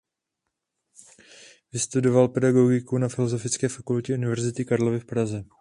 [1.73, 5.45] Vystudoval pedagogiku na Filozofické fakultě Univerzity Karlovy v Praze.